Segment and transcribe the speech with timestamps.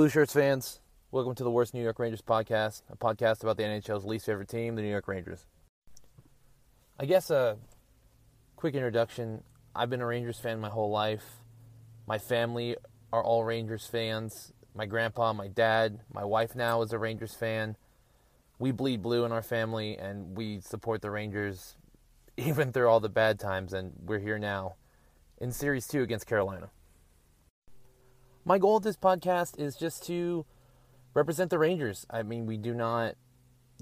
[0.00, 0.80] Blue Shirts fans,
[1.10, 4.48] welcome to the Worst New York Rangers podcast, a podcast about the NHL's least favorite
[4.48, 5.44] team, the New York Rangers.
[6.98, 7.58] I guess a
[8.56, 9.44] quick introduction.
[9.76, 11.42] I've been a Rangers fan my whole life.
[12.06, 12.76] My family
[13.12, 14.54] are all Rangers fans.
[14.74, 17.76] My grandpa, my dad, my wife now is a Rangers fan.
[18.58, 21.76] We bleed blue in our family and we support the Rangers
[22.38, 24.76] even through all the bad times, and we're here now
[25.36, 26.70] in Series 2 against Carolina.
[28.44, 30.46] My goal of this podcast is just to
[31.12, 32.06] represent the Rangers.
[32.08, 33.16] I mean, we do not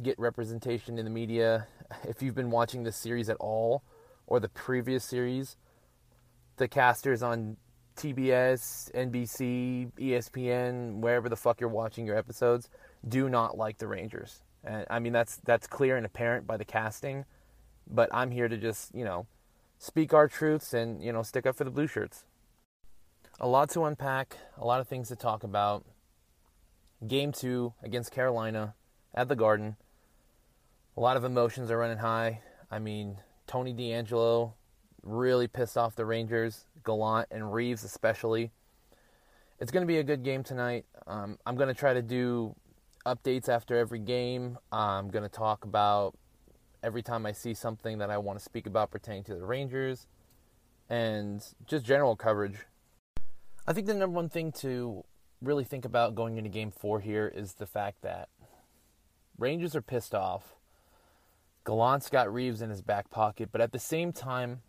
[0.02, 1.66] get representation in the media.
[2.06, 3.82] If you've been watching this series at all,
[4.26, 5.56] or the previous series,
[6.58, 7.56] the casters on
[7.96, 12.68] TBS, NBC, ESPN, wherever the fuck you're watching your episodes,
[13.08, 14.42] do not like the Rangers.
[14.62, 17.24] And I mean that's that's clear and apparent by the casting,
[17.90, 19.27] but I'm here to just, you know,
[19.78, 22.24] speak our truths and, you know, stick up for the blue shirts.
[23.41, 25.84] A lot to unpack, a lot of things to talk about.
[27.06, 28.74] Game 2 against Carolina
[29.14, 29.77] at the Garden.
[30.97, 32.41] A lot of emotions are running high.
[32.69, 34.55] I mean, Tony DeAngelo
[35.05, 38.50] really pissed off the Rangers, Gallant and Reaves especially.
[39.61, 40.86] It's going to be a good game tonight.
[41.06, 42.56] Um, I'm going to try to do
[43.06, 44.58] updates after every game.
[44.73, 46.19] I'm going to talk about
[46.83, 50.08] every time I see something that I want to speak about pertaining to the Rangers
[50.91, 52.56] and just general coverage.
[53.69, 55.05] I think the number one thing to
[55.42, 58.30] really think about going into game four here is the fact that
[59.36, 60.55] Rangers are pissed off.
[61.66, 64.62] Gallant's got Reaves in his back pocket, but at the same time,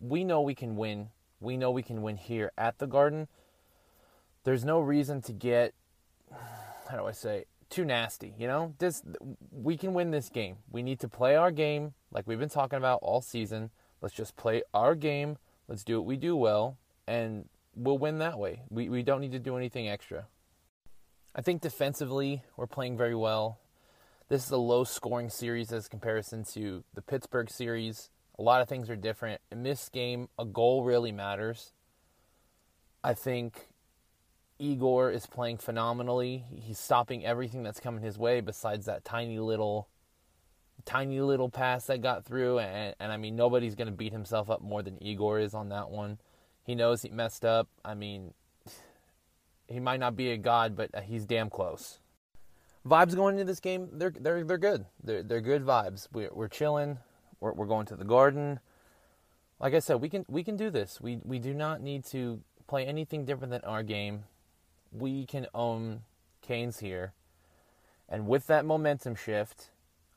[0.00, 1.10] we know we can win.
[1.38, 3.28] We know we can win here at the Garden.
[4.42, 5.72] There's no reason to get
[6.88, 8.74] how do I say too nasty, you know?
[8.80, 9.04] This
[9.52, 10.56] we can win this game.
[10.72, 13.70] We need to play our game like we've been talking about all season.
[14.00, 15.38] Let's just play our game.
[15.68, 16.76] Let's do what we do well
[17.12, 18.62] and we'll win that way.
[18.70, 20.26] We we don't need to do anything extra.
[21.34, 23.58] I think defensively we're playing very well.
[24.28, 28.08] This is a low scoring series as comparison to the Pittsburgh series.
[28.38, 29.42] A lot of things are different.
[29.50, 31.74] In this game, a goal really matters.
[33.04, 33.68] I think
[34.58, 36.46] Igor is playing phenomenally.
[36.54, 39.88] He's stopping everything that's coming his way besides that tiny little
[40.86, 44.50] tiny little pass that got through and, and I mean nobody's going to beat himself
[44.50, 46.18] up more than Igor is on that one.
[46.64, 47.68] He knows he messed up.
[47.84, 48.34] I mean
[49.66, 51.98] he might not be a god but he's damn close.
[52.86, 54.86] Vibes going into this game, they're they're they're good.
[55.02, 56.08] They're they're good vibes.
[56.12, 56.98] We're we're chilling.
[57.40, 58.60] We're we're going to the garden.
[59.60, 61.00] Like I said, we can we can do this.
[61.00, 64.24] We we do not need to play anything different than our game
[64.92, 66.02] we can own
[66.42, 67.12] Canes here.
[68.08, 69.70] And with that momentum shift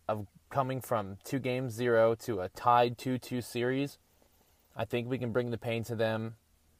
[0.07, 3.97] of coming from two games zero to a tied 2 2 series,
[4.75, 6.35] I think we can bring the pain to them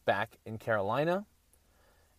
[0.06, 1.26] back in Carolina.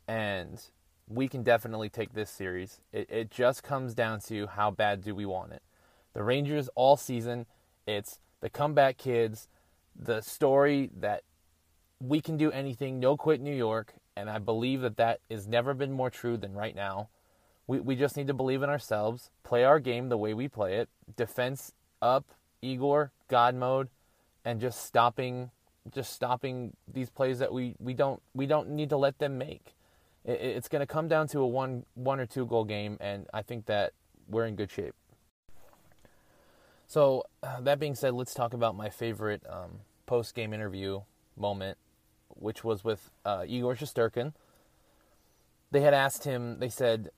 [0.09, 0.63] And
[1.09, 2.81] we can definitely take this series.
[2.93, 5.63] It, it just comes down to how bad do we want it.
[6.15, 7.47] The Rangers all season,
[7.87, 9.49] it's the comeback kids,
[9.95, 11.23] the story that
[12.01, 15.75] we can do anything, no quit New York, and I believe that that has never
[15.75, 17.09] been more true than right now.
[17.67, 20.77] We, we just need to believe in ourselves, play our game the way we play
[20.77, 22.25] it, defense up,
[22.63, 23.89] Igor, God mode,
[24.45, 25.51] and just stopping
[25.93, 29.75] just stopping these plays that we, we don't we don't need to let them make.
[30.25, 33.27] It, it's going to come down to a one one or two goal game, and
[33.33, 33.93] I think that
[34.29, 34.95] we're in good shape.
[36.87, 41.01] So uh, that being said, let's talk about my favorite um, post game interview
[41.37, 41.79] moment
[42.39, 44.33] which was with uh, Igor Shesterkin.
[45.71, 47.11] They had asked him, they said,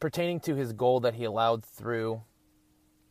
[0.00, 2.22] pertaining to his goal that he allowed through,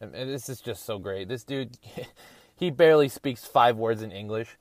[0.01, 1.27] and this is just so great.
[1.27, 1.77] This dude,
[2.55, 4.57] he barely speaks five words in English.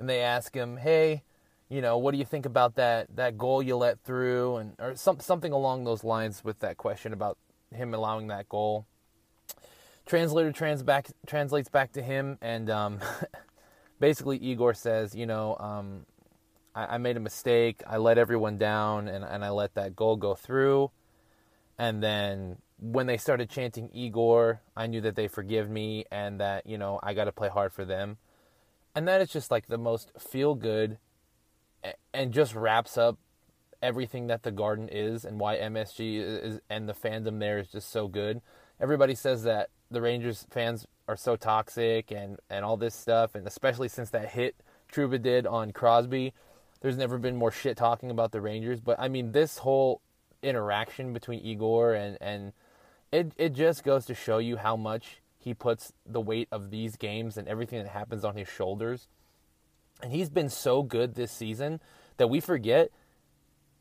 [0.00, 1.22] And they ask him, hey,
[1.68, 4.96] you know, what do you think about that that goal you let through, and or
[4.96, 7.38] some, something along those lines with that question about
[7.72, 8.86] him allowing that goal.
[10.06, 12.98] Translator trans back, translates back to him, and um,
[14.00, 16.06] basically Igor says, you know, um,
[16.74, 17.82] I, I, made a mistake.
[17.86, 20.90] I let everyone down, and, and I let that goal go through.
[21.78, 26.66] And then when they started chanting Igor, I knew that they forgive me and that
[26.66, 28.16] you know I got to play hard for them.
[28.94, 30.98] And that is just like the most feel good,
[32.12, 33.18] and just wraps up
[33.82, 37.90] everything that the Garden is and why MSG is and the fandom there is just
[37.90, 38.40] so good.
[38.80, 43.46] Everybody says that the Rangers fans are so toxic and and all this stuff, and
[43.46, 44.56] especially since that hit
[44.92, 46.34] Trouba did on Crosby,
[46.80, 48.80] there's never been more shit talking about the Rangers.
[48.80, 50.00] But I mean, this whole
[50.42, 52.52] interaction between Igor and and
[53.12, 56.96] it it just goes to show you how much he puts the weight of these
[56.96, 59.08] games and everything that happens on his shoulders.
[60.02, 61.80] And he's been so good this season
[62.18, 62.90] that we forget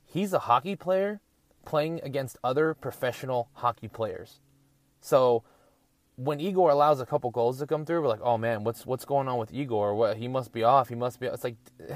[0.05, 1.19] he's a hockey player
[1.65, 4.39] playing against other professional hockey players.
[5.01, 5.43] So
[6.15, 9.03] when Igor allows a couple goals to come through, we're like, oh man, what's what's
[9.03, 9.95] going on with Igor?
[9.95, 10.87] What he must be off.
[10.87, 11.27] He must be.
[11.27, 11.57] It's like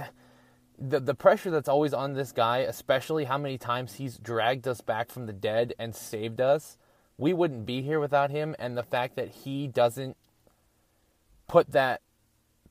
[0.77, 4.81] the the pressure that's always on this guy, especially how many times he's dragged us
[4.81, 6.77] back from the dead and saved us.
[7.17, 10.17] We wouldn't be here without him, and the fact that he doesn't
[11.47, 12.01] put that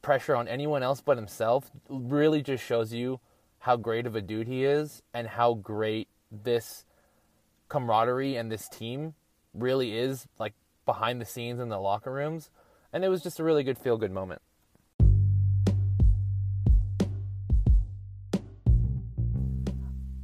[0.01, 3.21] pressure on anyone else but himself really just shows you
[3.61, 6.85] how great of a dude he is and how great this
[7.69, 9.15] camaraderie and this team
[9.55, 10.55] really is like
[10.85, 12.51] behind the scenes in the locker rooms.
[12.93, 14.43] And it was just a really good feel good moment.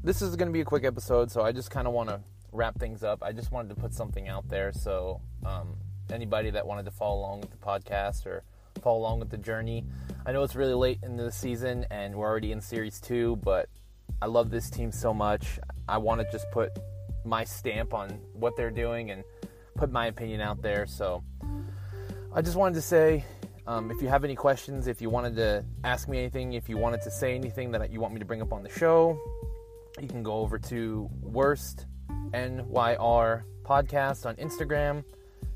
[0.02, 2.20] This is going to be a quick episode so i just kind of want to
[2.52, 5.76] wrap things up i just wanted to put something out there so um,
[6.12, 8.42] anybody that wanted to follow along with the podcast or
[8.78, 9.84] follow along with the journey.
[10.24, 13.68] I know it's really late in the season and we're already in series two, but
[14.22, 15.58] I love this team so much.
[15.88, 16.70] I want to just put
[17.24, 19.24] my stamp on what they're doing and
[19.76, 20.86] put my opinion out there.
[20.86, 21.22] So
[22.32, 23.24] I just wanted to say
[23.66, 26.78] um, if you have any questions, if you wanted to ask me anything, if you
[26.78, 29.18] wanted to say anything that you want me to bring up on the show,
[30.00, 31.86] you can go over to Worst
[32.32, 35.04] NYR podcast on Instagram.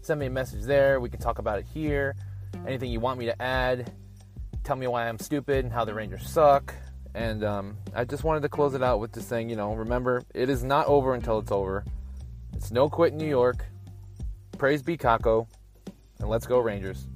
[0.01, 1.01] Send me a message there.
[1.01, 2.15] We can talk about it here
[2.67, 3.93] anything you want me to add.
[4.65, 6.75] Tell me why I'm stupid and how the Rangers suck.
[7.15, 10.23] And um, I just wanted to close it out with just saying, you know, remember,
[10.35, 11.85] it is not over until it's over.
[12.55, 13.65] It's no quit in New York.
[14.57, 15.47] Praise be Kakko.
[16.21, 17.07] And let's go, Rangers.